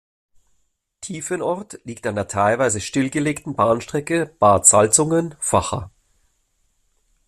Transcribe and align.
Tiefenort 1.01 1.77
liegt 1.83 2.07
an 2.07 2.15
der 2.15 2.27
teilweise 2.27 2.81
stillgelegten 2.81 3.53
Bahnstrecke 3.55 4.35
Bad 4.39 4.65
Salzungen–Vacha. 4.65 5.91